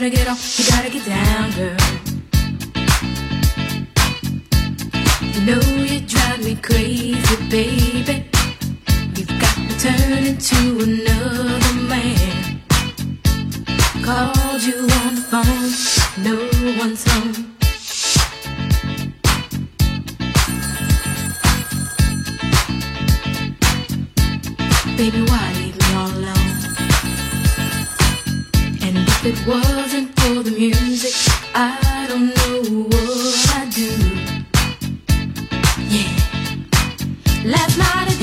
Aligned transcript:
Gotta 0.00 0.10
get 0.10 0.28
off, 0.28 0.58
you 0.60 0.64
gotta 0.70 0.90
get 0.90 1.04
down, 1.04 1.27
Last 37.48 37.78
night 37.78 38.17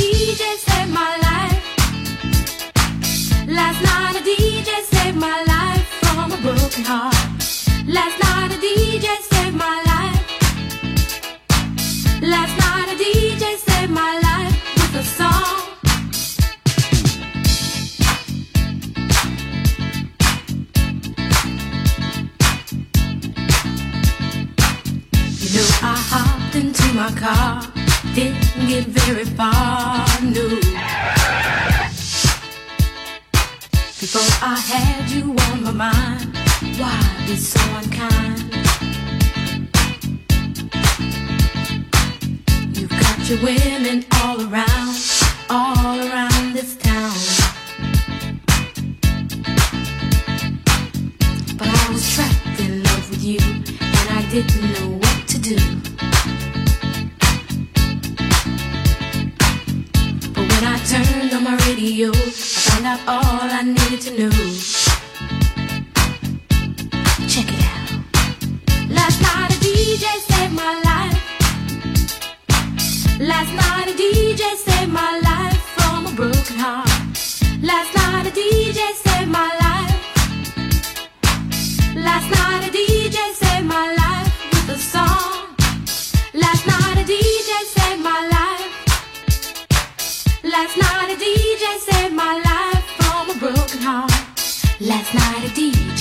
Your 43.27 43.41
women 43.41 44.05
all 44.21 44.39
around, 44.39 44.74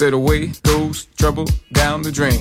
Said 0.00 0.14
away 0.14 0.46
goes 0.62 1.04
trouble 1.18 1.44
down 1.74 2.00
the 2.00 2.10
drain. 2.10 2.40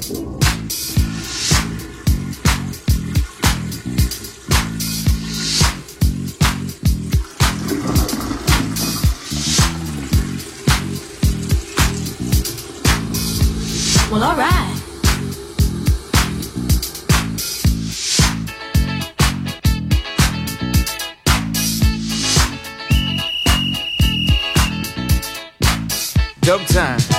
Well, 14.09 14.23
alright. 14.23 14.75
Dub 26.39 26.65
time. 26.67 27.18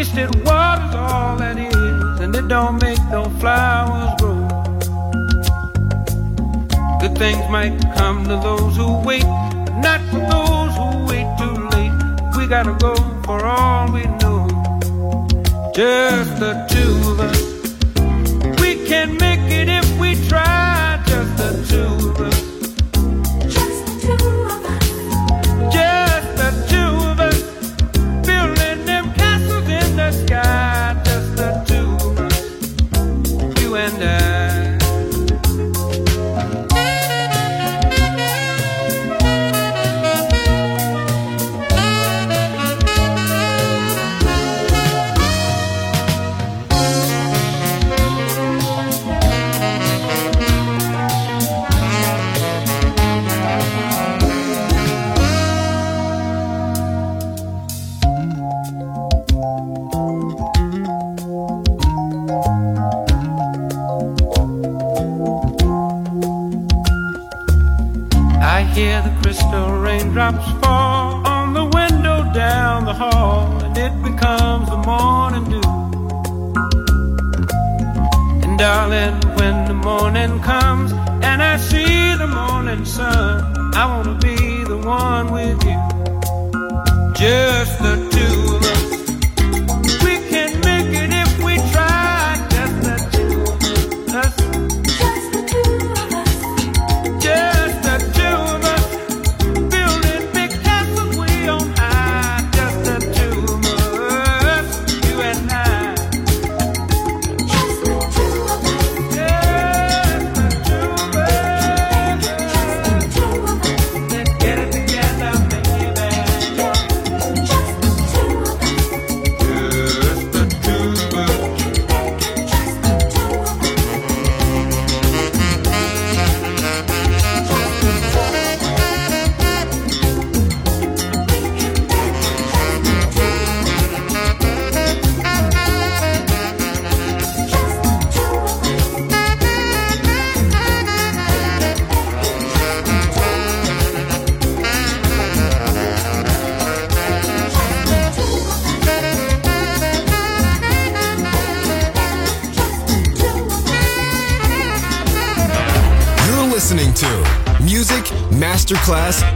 wasted 0.00 0.34
water's 0.46 0.94
all 0.94 1.36
that 1.36 1.58
is, 1.58 2.20
and 2.20 2.34
it 2.34 2.48
don't 2.48 2.80
make 2.80 2.98
no 3.10 3.24
flowers 3.38 4.10
grow. 4.18 4.48
Good 7.02 7.18
things 7.18 7.44
might 7.50 7.78
come 7.98 8.24
to 8.24 8.36
those 8.36 8.76
who 8.76 8.98
wait, 9.04 9.24
but 9.24 9.76
not 9.76 10.00
for 10.08 10.20
those 10.34 10.72
who 10.80 10.88
wait 11.10 11.28
too 11.40 11.56
late. 11.74 11.92
We 12.34 12.46
gotta 12.46 12.74
go 12.80 12.94
for 13.24 13.44
all 13.44 13.92
we 13.92 14.04
know, 14.22 14.48
just 15.74 16.32
the 16.40 16.52
two 16.70 17.10
of 17.10 17.20
us. 17.20 17.49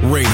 Radio. 0.04 0.33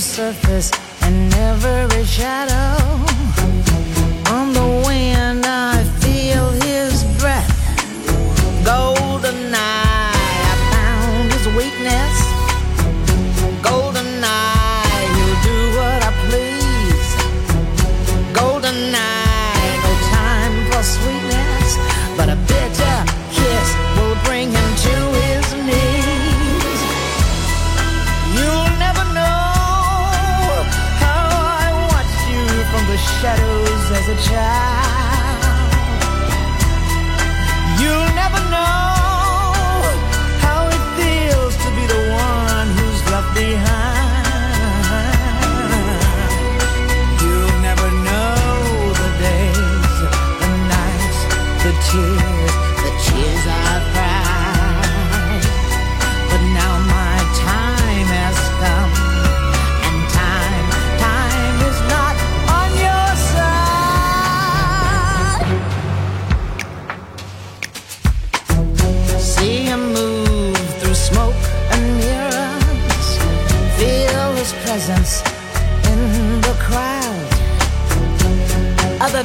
Surface 0.00 0.70
in 1.06 1.32
every 1.34 2.04
shadow. 2.04 3.15
Try. 34.18 34.65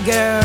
girl. 0.03 0.40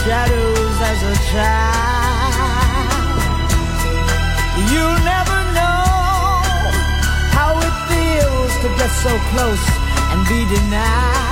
shadows 0.00 0.76
as 0.90 1.00
a 1.12 1.16
child. 1.30 2.92
you 4.72 4.86
never 5.12 5.38
know 5.58 5.84
how 7.36 7.50
it 7.68 7.74
feels 7.90 8.52
to 8.62 8.68
get 8.78 8.92
so 9.04 9.12
close 9.32 9.64
and 10.12 10.20
be 10.28 10.40
denied. 10.54 11.31